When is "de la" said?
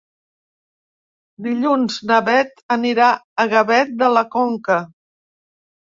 4.05-4.29